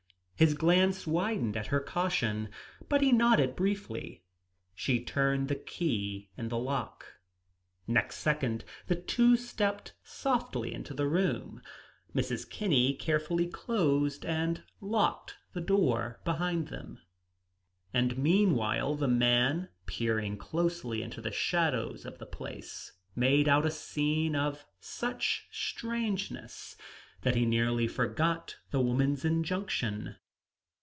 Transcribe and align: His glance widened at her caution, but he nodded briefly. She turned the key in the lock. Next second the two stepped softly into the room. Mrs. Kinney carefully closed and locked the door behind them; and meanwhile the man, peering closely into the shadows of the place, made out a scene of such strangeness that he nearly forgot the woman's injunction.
His 0.41 0.55
glance 0.55 1.05
widened 1.05 1.55
at 1.55 1.67
her 1.67 1.79
caution, 1.79 2.49
but 2.89 3.01
he 3.01 3.11
nodded 3.11 3.55
briefly. 3.55 4.23
She 4.73 4.99
turned 4.99 5.49
the 5.49 5.55
key 5.55 6.31
in 6.35 6.49
the 6.49 6.57
lock. 6.57 7.05
Next 7.85 8.15
second 8.17 8.65
the 8.87 8.95
two 8.95 9.37
stepped 9.37 9.93
softly 10.03 10.73
into 10.73 10.95
the 10.95 11.07
room. 11.07 11.61
Mrs. 12.15 12.49
Kinney 12.49 12.95
carefully 12.95 13.45
closed 13.45 14.25
and 14.25 14.63
locked 14.79 15.35
the 15.53 15.61
door 15.61 16.19
behind 16.25 16.69
them; 16.69 16.99
and 17.93 18.17
meanwhile 18.17 18.95
the 18.95 19.07
man, 19.07 19.69
peering 19.85 20.37
closely 20.37 21.03
into 21.03 21.21
the 21.21 21.29
shadows 21.31 22.03
of 22.03 22.17
the 22.17 22.25
place, 22.25 22.93
made 23.15 23.47
out 23.47 23.63
a 23.67 23.69
scene 23.69 24.35
of 24.35 24.65
such 24.79 25.45
strangeness 25.51 26.75
that 27.21 27.35
he 27.35 27.45
nearly 27.45 27.87
forgot 27.87 28.55
the 28.71 28.81
woman's 28.81 29.23
injunction. 29.23 30.15